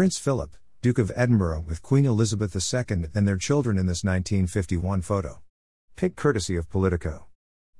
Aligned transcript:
Prince 0.00 0.16
Philip, 0.16 0.56
Duke 0.80 0.98
of 0.98 1.12
Edinburgh, 1.14 1.64
with 1.68 1.82
Queen 1.82 2.06
Elizabeth 2.06 2.56
II 2.56 3.04
and 3.14 3.28
their 3.28 3.36
children 3.36 3.76
in 3.76 3.84
this 3.84 4.02
1951 4.02 5.02
photo. 5.02 5.42
Pick 5.94 6.16
courtesy 6.16 6.56
of 6.56 6.70
Politico. 6.70 7.26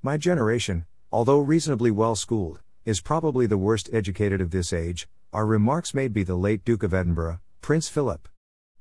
My 0.03 0.19
generation, 0.19 0.85
although 1.11 1.39
reasonably 1.39 1.91
well 1.91 2.15
schooled, 2.15 2.61
is 2.85 3.01
probably 3.01 3.47
the 3.47 3.57
worst 3.57 3.89
educated 3.91 4.43
of 4.43 4.51
this 4.51 4.71
age, 4.71 5.09
are 5.33 5.47
remarks 5.47 5.95
made 5.95 6.13
by 6.13 6.23
the 6.23 6.35
late 6.35 6.63
Duke 6.63 6.83
of 6.83 6.93
Edinburgh, 6.93 7.41
Prince 7.63 7.89
Philip. 7.89 8.29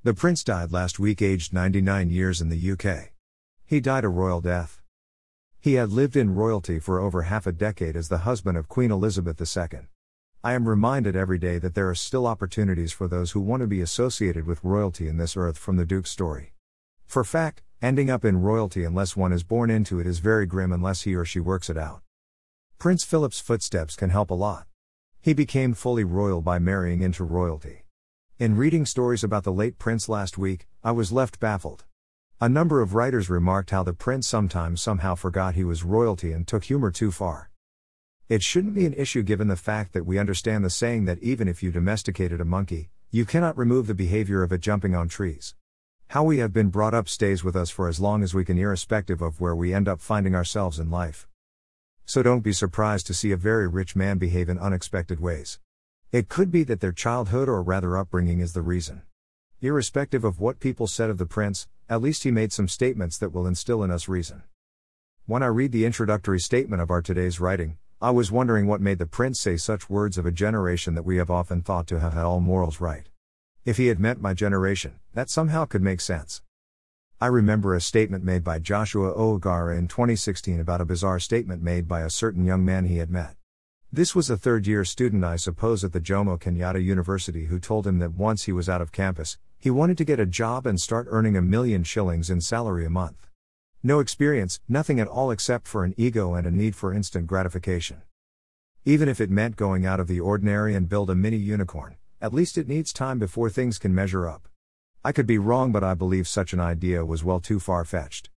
The 0.04 0.14
Prince 0.14 0.44
died 0.44 0.74
last 0.74 1.00
week 1.00 1.22
aged 1.22 1.54
99 1.54 2.10
years 2.10 2.42
in 2.42 2.50
the 2.50 2.72
UK. 2.72 3.14
He 3.66 3.80
died 3.80 4.04
a 4.04 4.10
royal 4.10 4.42
death. 4.42 4.82
He 5.62 5.76
had 5.76 5.94
lived 5.94 6.18
in 6.18 6.36
royalty 6.36 6.78
for 6.78 7.00
over 7.00 7.22
half 7.22 7.48
a 7.48 7.54
decade 7.54 7.96
as 7.96 8.10
the 8.10 8.26
husband 8.28 8.58
of 8.58 8.68
Queen 8.68 8.92
Elizabeth 8.92 9.40
II. 9.40 9.88
I 10.42 10.54
am 10.54 10.70
reminded 10.70 11.18
every 11.18 11.38
day 11.38 11.60
that 11.60 11.76
there 11.76 11.90
are 11.90 11.96
still 11.96 12.26
opportunities 12.26 12.94
for 12.94 13.10
those 13.10 13.32
who 13.32 13.42
want 13.42 13.60
to 13.60 13.68
be 13.68 13.82
associated 13.82 14.48
with 14.48 14.64
royalty 14.64 15.10
in 15.10 15.18
this 15.18 15.36
earth 15.36 15.58
from 15.58 15.76
the 15.76 15.86
Duke's 15.86 16.12
story. 16.12 16.54
For 17.06 17.26
fact, 17.26 17.62
ending 17.82 18.10
up 18.10 18.24
in 18.24 18.42
royalty 18.42 18.86
unless 18.86 19.18
one 19.18 19.34
is 19.34 19.44
born 19.44 19.70
into 19.70 20.00
it 20.00 20.08
is 20.08 20.20
very 20.20 20.46
grim 20.46 20.72
unless 20.72 21.02
he 21.02 21.14
or 21.14 21.26
she 21.26 21.42
works 21.42 21.70
it 21.70 21.78
out. 21.78 22.04
Prince 22.78 23.04
Philip's 23.04 23.42
footsteps 23.42 23.98
can 23.98 24.12
help 24.12 24.32
a 24.32 24.34
lot. 24.34 24.66
He 25.20 25.34
became 25.34 25.74
fully 25.74 26.06
royal 26.06 26.42
by 26.42 26.58
marrying 26.58 27.02
into 27.02 27.26
royalty. 27.26 27.84
In 28.38 28.56
reading 28.56 28.86
stories 28.86 29.26
about 29.26 29.44
the 29.44 29.52
late 29.52 29.78
prince 29.78 30.08
last 30.08 30.38
week, 30.38 30.68
I 30.82 30.92
was 30.94 31.12
left 31.12 31.42
baffled. 31.42 31.84
A 32.40 32.48
number 32.48 32.82
of 32.82 32.96
writers 32.96 33.30
remarked 33.30 33.72
how 33.72 33.84
the 33.84 33.92
prince 33.92 34.26
sometimes 34.26 34.82
somehow 34.82 35.16
forgot 35.16 35.56
he 35.56 35.66
was 35.66 35.84
royalty 35.84 36.32
and 36.32 36.48
took 36.48 36.64
humor 36.64 36.92
too 36.92 37.12
far. 37.12 37.50
It 38.30 38.44
shouldn't 38.44 38.76
be 38.76 38.86
an 38.86 38.94
issue 38.94 39.24
given 39.24 39.48
the 39.48 39.56
fact 39.56 39.92
that 39.94 40.06
we 40.06 40.20
understand 40.20 40.64
the 40.64 40.70
saying 40.70 41.06
that 41.06 41.18
even 41.24 41.48
if 41.48 41.64
you 41.64 41.72
domesticated 41.72 42.40
a 42.40 42.46
monkey, 42.46 42.92
you 43.10 43.26
cannot 43.26 43.58
remove 43.58 43.88
the 43.88 43.96
behavior 43.96 44.44
of 44.44 44.54
it 44.54 44.62
jumping 44.62 44.94
on 44.94 45.10
trees. 45.10 45.56
How 46.10 46.24
we 46.24 46.38
have 46.38 46.54
been 46.54 46.70
brought 46.70 46.94
up 46.94 47.10
stays 47.10 47.44
with 47.44 47.56
us 47.56 47.72
for 47.72 47.88
as 47.88 48.00
long 48.00 48.22
as 48.22 48.36
we 48.36 48.46
can, 48.46 48.60
irrespective 48.60 49.24
of 49.24 49.42
where 49.42 49.56
we 49.56 49.74
end 49.74 49.88
up 49.88 50.00
finding 50.00 50.36
ourselves 50.36 50.78
in 50.78 50.92
life. 50.92 51.28
So 52.06 52.22
don't 52.22 52.42
be 52.42 52.54
surprised 52.54 53.08
to 53.08 53.16
see 53.16 53.32
a 53.32 53.36
very 53.36 53.68
rich 53.68 53.96
man 53.96 54.20
behave 54.20 54.48
in 54.48 54.60
unexpected 54.60 55.20
ways. 55.20 55.58
It 56.12 56.30
could 56.30 56.52
be 56.52 56.64
that 56.66 56.82
their 56.82 56.92
childhood 56.92 57.50
or 57.50 57.64
rather 57.64 57.98
upbringing 57.98 58.42
is 58.42 58.54
the 58.54 58.62
reason. 58.62 59.02
Irrespective 59.60 60.24
of 60.24 60.40
what 60.40 60.60
people 60.60 60.86
said 60.86 61.10
of 61.10 61.18
the 61.18 61.26
prince, 61.26 61.68
at 61.90 62.00
least 62.00 62.22
he 62.22 62.30
made 62.30 62.54
some 62.54 62.68
statements 62.68 63.18
that 63.18 63.34
will 63.34 63.48
instill 63.48 63.84
in 63.84 63.90
us 63.90 64.08
reason. 64.08 64.44
When 65.26 65.42
I 65.42 65.48
read 65.48 65.72
the 65.72 65.86
introductory 65.86 66.40
statement 66.40 66.84
of 66.84 66.92
our 66.92 67.02
today's 67.02 67.40
writing, 67.40 67.80
I 68.02 68.12
was 68.12 68.32
wondering 68.32 68.66
what 68.66 68.80
made 68.80 68.98
the 68.98 69.06
prince 69.06 69.42
say 69.42 69.58
such 69.58 69.90
words 69.90 70.18
of 70.18 70.26
a 70.26 70.32
generation 70.32 70.96
that 70.96 71.04
we 71.04 71.18
have 71.18 71.30
often 71.30 71.62
thought 71.62 71.86
to 71.88 72.00
have 72.00 72.14
had 72.14 72.24
all 72.24 72.40
morals 72.40 72.80
right. 72.80 73.10
If 73.66 73.76
he 73.76 73.88
had 73.88 74.00
meant 74.00 74.22
my 74.22 74.34
generation, 74.34 75.02
that 75.16 75.30
somehow 75.30 75.66
could 75.66 75.82
make 75.82 76.00
sense. 76.00 76.42
I 77.20 77.28
remember 77.28 77.76
a 77.76 77.82
statement 77.82 78.24
made 78.24 78.42
by 78.42 78.60
Joshua 78.60 79.14
Oigara 79.14 79.78
in 79.78 79.90
2016 79.90 80.62
about 80.62 80.80
a 80.80 80.86
bizarre 80.86 81.20
statement 81.20 81.62
made 81.62 81.90
by 81.90 82.00
a 82.00 82.10
certain 82.10 82.46
young 82.46 82.64
man 82.64 82.86
he 82.86 83.00
had 83.00 83.12
met. 83.12 83.36
This 83.92 84.16
was 84.16 84.30
a 84.30 84.38
third 84.38 84.66
year 84.66 84.86
student, 84.86 85.26
I 85.26 85.36
suppose, 85.36 85.84
at 85.84 85.92
the 85.92 86.00
Jomo 86.00 86.40
Kenyatta 86.40 86.82
University 86.82 87.48
who 87.48 87.60
told 87.60 87.86
him 87.86 88.00
that 88.00 88.14
once 88.14 88.46
he 88.46 88.54
was 88.54 88.70
out 88.70 88.80
of 88.80 88.94
campus, 88.94 89.38
he 89.58 89.70
wanted 89.70 89.98
to 89.98 90.06
get 90.06 90.22
a 90.22 90.26
job 90.26 90.66
and 90.66 90.80
start 90.80 91.08
earning 91.10 91.36
a 91.36 91.42
million 91.42 91.84
shillings 91.84 92.30
in 92.30 92.40
salary 92.40 92.86
a 92.86 92.90
month. 92.90 93.29
No 93.82 94.02
experience, 94.02 94.60
nothing 94.68 95.00
at 95.00 95.08
all 95.08 95.32
except 95.32 95.66
for 95.66 95.86
an 95.86 95.94
ego 95.96 96.34
and 96.34 96.46
a 96.46 96.52
need 96.52 96.76
for 96.76 96.94
instant 96.94 97.28
gratification. 97.28 98.02
Even 98.84 99.08
if 99.08 99.22
it 99.22 99.30
meant 99.30 99.56
going 99.56 99.86
out 99.86 100.02
of 100.02 100.08
the 100.08 100.20
ordinary 100.20 100.76
and 100.76 100.90
build 100.90 101.10
a 101.10 101.16
mini 101.16 101.38
unicorn, 101.38 101.96
at 102.22 102.34
least 102.34 102.58
it 102.58 102.68
needs 102.68 102.92
time 102.92 103.20
before 103.20 103.50
things 103.50 103.80
can 103.80 103.96
measure 103.96 104.28
up. 104.28 104.50
I 105.02 105.14
could 105.14 105.26
be 105.26 105.38
wrong, 105.38 105.72
but 105.72 105.82
I 105.82 105.94
believe 105.94 106.28
such 106.28 106.52
an 106.52 106.60
idea 106.60 107.06
was 107.06 107.24
well 107.24 107.40
too 107.40 107.58
far 107.58 107.86
fetched. 107.86 108.30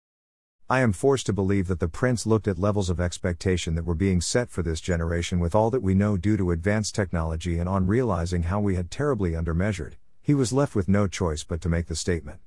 I 0.68 0.80
am 0.80 0.92
forced 0.92 1.24
to 1.26 1.32
believe 1.32 1.68
that 1.68 1.80
the 1.80 1.88
prince 1.88 2.26
looked 2.26 2.46
at 2.46 2.58
levels 2.58 2.90
of 2.90 3.00
expectation 3.00 3.76
that 3.76 3.86
were 3.86 3.94
being 3.94 4.20
set 4.20 4.50
for 4.50 4.62
this 4.62 4.82
generation 4.82 5.40
with 5.40 5.54
all 5.54 5.70
that 5.70 5.82
we 5.82 5.94
know 5.94 6.18
due 6.18 6.36
to 6.36 6.50
advanced 6.50 6.94
technology, 6.94 7.58
and 7.58 7.66
on 7.66 7.86
realizing 7.86 8.42
how 8.42 8.60
we 8.60 8.76
had 8.76 8.90
terribly 8.90 9.32
undermeasured, 9.32 9.94
he 10.20 10.34
was 10.34 10.52
left 10.52 10.74
with 10.74 10.86
no 10.86 11.06
choice 11.06 11.44
but 11.44 11.62
to 11.62 11.70
make 11.70 11.86
the 11.86 11.96
statement. 11.96 12.40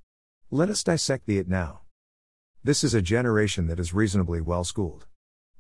Let 0.52 0.70
us 0.70 0.84
dissect 0.84 1.26
the 1.26 1.40
it 1.40 1.50
now. 1.50 1.83
This 2.66 2.82
is 2.82 2.94
a 2.94 3.02
generation 3.02 3.68
that 3.68 3.78
is 3.78 3.94
reasonably 3.94 4.40
well 4.40 4.64
schooled. 4.64 5.06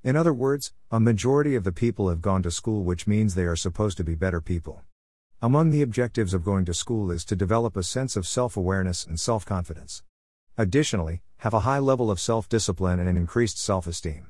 In 0.05 0.15
other 0.15 0.33
words, 0.33 0.71
a 0.89 1.01
majority 1.01 1.53
of 1.53 1.65
the 1.65 1.73
people 1.73 2.07
have 2.07 2.21
gone 2.21 2.41
to 2.43 2.49
school, 2.49 2.85
which 2.85 3.07
means 3.07 3.35
they 3.35 3.43
are 3.43 3.57
supposed 3.57 3.97
to 3.97 4.05
be 4.05 4.15
better 4.15 4.39
people. 4.39 4.83
Among 5.41 5.69
the 5.69 5.81
objectives 5.81 6.33
of 6.33 6.45
going 6.45 6.63
to 6.63 6.73
school 6.73 7.11
is 7.11 7.25
to 7.25 7.35
develop 7.35 7.75
a 7.75 7.83
sense 7.83 8.15
of 8.15 8.25
self 8.25 8.55
awareness 8.55 9.05
and 9.05 9.19
self 9.19 9.45
confidence. 9.45 10.01
Additionally, 10.57 11.21
have 11.39 11.53
a 11.53 11.67
high 11.67 11.79
level 11.79 12.09
of 12.09 12.21
self 12.21 12.47
discipline 12.47 13.01
and 13.01 13.09
an 13.09 13.17
increased 13.17 13.59
self 13.59 13.85
esteem. 13.85 14.27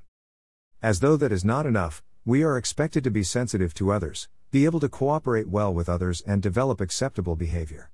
As 0.82 1.00
though 1.00 1.16
that 1.16 1.32
is 1.32 1.46
not 1.46 1.68
enough, 1.68 2.02
we 2.26 2.42
are 2.42 2.58
expected 2.58 3.04
to 3.04 3.12
be 3.12 3.22
sensitive 3.22 3.76
to 3.76 3.92
others, 3.92 4.30
be 4.50 4.66
able 4.66 4.80
to 4.80 4.90
cooperate 4.90 5.48
well 5.48 5.72
with 5.72 5.88
others, 5.88 6.24
and 6.26 6.42
develop 6.42 6.82
acceptable 6.82 7.36
behavior. 7.36 7.92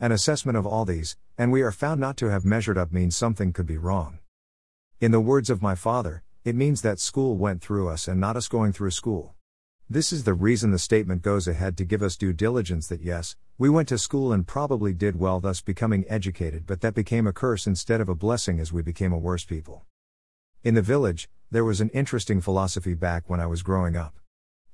An 0.00 0.12
assessment 0.12 0.56
of 0.56 0.64
all 0.64 0.84
these, 0.84 1.16
and 1.36 1.50
we 1.50 1.60
are 1.60 1.72
found 1.72 2.00
not 2.00 2.16
to 2.18 2.30
have 2.30 2.44
measured 2.44 2.78
up, 2.78 2.92
means 2.92 3.16
something 3.16 3.52
could 3.52 3.66
be 3.66 3.76
wrong. 3.76 4.20
In 5.00 5.10
the 5.10 5.18
words 5.18 5.50
of 5.50 5.60
my 5.60 5.74
father, 5.74 6.22
it 6.44 6.54
means 6.54 6.82
that 6.82 7.00
school 7.00 7.36
went 7.36 7.62
through 7.62 7.88
us 7.88 8.06
and 8.06 8.20
not 8.20 8.36
us 8.36 8.46
going 8.46 8.72
through 8.72 8.92
school. 8.92 9.34
This 9.90 10.12
is 10.12 10.22
the 10.22 10.34
reason 10.34 10.70
the 10.70 10.78
statement 10.78 11.22
goes 11.22 11.48
ahead 11.48 11.76
to 11.78 11.84
give 11.84 12.00
us 12.00 12.16
due 12.16 12.32
diligence 12.32 12.86
that 12.86 13.02
yes, 13.02 13.34
we 13.58 13.68
went 13.68 13.88
to 13.88 13.98
school 13.98 14.32
and 14.32 14.46
probably 14.46 14.92
did 14.92 15.18
well, 15.18 15.40
thus 15.40 15.60
becoming 15.60 16.04
educated, 16.08 16.64
but 16.64 16.80
that 16.80 16.94
became 16.94 17.26
a 17.26 17.32
curse 17.32 17.66
instead 17.66 18.00
of 18.00 18.08
a 18.08 18.14
blessing 18.14 18.60
as 18.60 18.72
we 18.72 18.82
became 18.82 19.12
a 19.12 19.18
worse 19.18 19.44
people. 19.44 19.84
In 20.62 20.74
the 20.74 20.82
village, 20.82 21.28
there 21.50 21.64
was 21.64 21.80
an 21.80 21.88
interesting 21.88 22.40
philosophy 22.40 22.94
back 22.94 23.28
when 23.28 23.40
I 23.40 23.46
was 23.46 23.64
growing 23.64 23.96
up. 23.96 24.14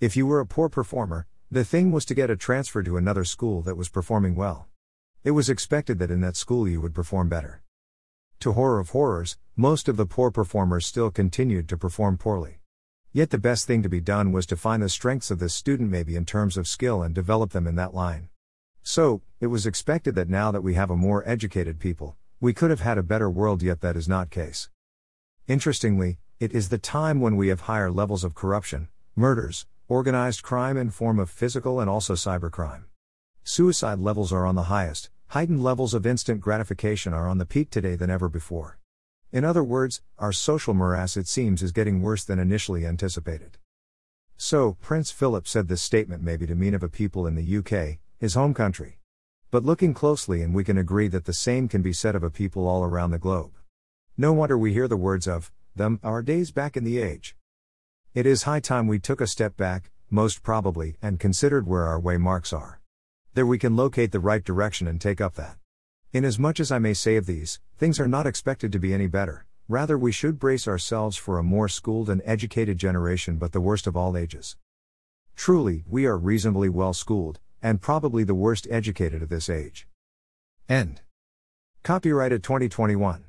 If 0.00 0.18
you 0.18 0.26
were 0.26 0.40
a 0.40 0.46
poor 0.46 0.68
performer, 0.68 1.26
the 1.50 1.64
thing 1.64 1.92
was 1.92 2.04
to 2.06 2.14
get 2.14 2.28
a 2.28 2.36
transfer 2.36 2.82
to 2.82 2.98
another 2.98 3.24
school 3.24 3.62
that 3.62 3.78
was 3.78 3.88
performing 3.88 4.34
well. 4.34 4.68
It 5.24 5.30
was 5.30 5.48
expected 5.48 5.98
that 6.00 6.10
in 6.10 6.20
that 6.20 6.36
school 6.36 6.68
you 6.68 6.82
would 6.82 6.94
perform 6.94 7.30
better. 7.30 7.62
To 8.40 8.52
horror 8.52 8.78
of 8.78 8.90
horrors, 8.90 9.38
most 9.56 9.88
of 9.88 9.96
the 9.96 10.04
poor 10.04 10.30
performers 10.30 10.84
still 10.84 11.10
continued 11.10 11.66
to 11.70 11.78
perform 11.78 12.18
poorly. 12.18 12.58
Yet 13.10 13.30
the 13.30 13.38
best 13.38 13.66
thing 13.66 13.82
to 13.82 13.88
be 13.88 14.02
done 14.02 14.32
was 14.32 14.44
to 14.44 14.56
find 14.56 14.82
the 14.82 14.90
strengths 14.90 15.30
of 15.30 15.38
this 15.38 15.54
student, 15.54 15.90
maybe 15.90 16.14
in 16.14 16.26
terms 16.26 16.58
of 16.58 16.68
skill, 16.68 17.02
and 17.02 17.14
develop 17.14 17.52
them 17.52 17.66
in 17.66 17.74
that 17.76 17.94
line. 17.94 18.28
So, 18.82 19.22
it 19.40 19.46
was 19.46 19.64
expected 19.64 20.14
that 20.14 20.28
now 20.28 20.50
that 20.50 20.60
we 20.60 20.74
have 20.74 20.90
a 20.90 20.96
more 20.96 21.26
educated 21.26 21.80
people, 21.80 22.18
we 22.38 22.52
could 22.52 22.68
have 22.68 22.80
had 22.80 22.98
a 22.98 23.02
better 23.02 23.30
world, 23.30 23.62
yet 23.62 23.80
that 23.80 23.96
is 23.96 24.06
not 24.06 24.28
case. 24.28 24.68
Interestingly, 25.48 26.18
it 26.38 26.52
is 26.52 26.68
the 26.68 26.76
time 26.76 27.22
when 27.22 27.36
we 27.36 27.48
have 27.48 27.62
higher 27.62 27.90
levels 27.90 28.24
of 28.24 28.34
corruption, 28.34 28.88
murders, 29.16 29.64
organized 29.88 30.42
crime 30.42 30.76
in 30.76 30.90
form 30.90 31.18
of 31.18 31.30
physical 31.30 31.80
and 31.80 31.88
also 31.88 32.12
cybercrime. 32.12 32.84
Suicide 33.42 34.00
levels 34.00 34.32
are 34.32 34.44
on 34.44 34.54
the 34.54 34.64
highest, 34.64 35.08
Heightened 35.34 35.64
levels 35.64 35.94
of 35.94 36.06
instant 36.06 36.40
gratification 36.40 37.12
are 37.12 37.26
on 37.26 37.38
the 37.38 37.44
peak 37.44 37.68
today 37.68 37.96
than 37.96 38.08
ever 38.08 38.28
before. 38.28 38.78
In 39.32 39.44
other 39.44 39.64
words, 39.64 40.00
our 40.16 40.30
social 40.30 40.74
morass, 40.74 41.16
it 41.16 41.26
seems, 41.26 41.60
is 41.60 41.72
getting 41.72 42.02
worse 42.02 42.22
than 42.22 42.38
initially 42.38 42.86
anticipated. 42.86 43.58
So, 44.36 44.76
Prince 44.80 45.10
Philip 45.10 45.48
said 45.48 45.66
this 45.66 45.82
statement 45.82 46.22
may 46.22 46.36
be 46.36 46.46
to 46.46 46.54
mean 46.54 46.72
of 46.72 46.84
a 46.84 46.88
people 46.88 47.26
in 47.26 47.34
the 47.34 47.56
UK, 47.56 47.98
his 48.20 48.34
home 48.34 48.54
country. 48.54 49.00
But 49.50 49.64
looking 49.64 49.92
closely, 49.92 50.40
and 50.40 50.54
we 50.54 50.62
can 50.62 50.78
agree 50.78 51.08
that 51.08 51.24
the 51.24 51.32
same 51.32 51.66
can 51.66 51.82
be 51.82 51.92
said 51.92 52.14
of 52.14 52.22
a 52.22 52.30
people 52.30 52.68
all 52.68 52.84
around 52.84 53.10
the 53.10 53.18
globe. 53.18 53.54
No 54.16 54.32
wonder 54.32 54.56
we 54.56 54.72
hear 54.72 54.86
the 54.86 54.96
words 54.96 55.26
of 55.26 55.50
them, 55.74 55.98
our 56.04 56.22
days 56.22 56.52
back 56.52 56.76
in 56.76 56.84
the 56.84 57.00
age. 57.00 57.34
It 58.14 58.24
is 58.24 58.44
high 58.44 58.60
time 58.60 58.86
we 58.86 59.00
took 59.00 59.20
a 59.20 59.26
step 59.26 59.56
back, 59.56 59.90
most 60.08 60.44
probably, 60.44 60.94
and 61.02 61.18
considered 61.18 61.66
where 61.66 61.86
our 61.86 62.00
waymarks 62.00 62.56
are. 62.56 62.80
There 63.34 63.44
we 63.44 63.58
can 63.58 63.74
locate 63.74 64.12
the 64.12 64.20
right 64.20 64.44
direction 64.44 64.86
and 64.86 65.00
take 65.00 65.20
up 65.20 65.34
that. 65.34 65.56
Inasmuch 66.12 66.60
as 66.60 66.70
I 66.70 66.78
may 66.78 66.94
say 66.94 67.16
of 67.16 67.26
these, 67.26 67.58
things 67.76 67.98
are 67.98 68.06
not 68.06 68.28
expected 68.28 68.70
to 68.70 68.78
be 68.78 68.94
any 68.94 69.08
better, 69.08 69.44
rather, 69.68 69.98
we 69.98 70.12
should 70.12 70.38
brace 70.38 70.68
ourselves 70.68 71.16
for 71.16 71.36
a 71.36 71.42
more 71.42 71.68
schooled 71.68 72.08
and 72.08 72.22
educated 72.24 72.78
generation, 72.78 73.36
but 73.36 73.50
the 73.50 73.60
worst 73.60 73.88
of 73.88 73.96
all 73.96 74.16
ages. 74.16 74.56
Truly, 75.34 75.82
we 75.88 76.06
are 76.06 76.16
reasonably 76.16 76.68
well 76.68 76.92
schooled, 76.92 77.40
and 77.60 77.82
probably 77.82 78.22
the 78.22 78.36
worst 78.36 78.68
educated 78.70 79.20
of 79.20 79.30
this 79.30 79.50
age. 79.50 79.88
End. 80.68 81.00
Copyrighted 81.82 82.44
2021. 82.44 83.24